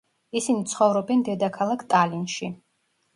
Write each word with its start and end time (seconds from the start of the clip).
ისინი 0.39 0.63
ცხოვრობენ 0.69 1.21
დედაქალაქ 1.27 1.83
ტალინში. 1.95 2.49